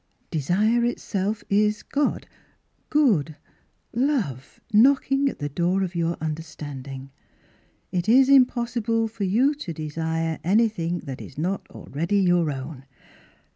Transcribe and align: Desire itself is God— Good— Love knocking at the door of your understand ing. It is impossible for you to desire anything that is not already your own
Desire 0.31 0.83
itself 0.83 1.43
is 1.47 1.83
God— 1.83 2.25
Good— 2.99 3.35
Love 3.93 4.59
knocking 4.73 5.29
at 5.29 5.37
the 5.37 5.47
door 5.47 5.83
of 5.83 5.93
your 5.93 6.17
understand 6.19 6.87
ing. 6.87 7.11
It 7.91 8.09
is 8.09 8.27
impossible 8.27 9.07
for 9.07 9.25
you 9.25 9.53
to 9.53 9.73
desire 9.73 10.39
anything 10.43 11.01
that 11.01 11.21
is 11.21 11.37
not 11.37 11.67
already 11.69 12.17
your 12.17 12.49
own 12.49 12.85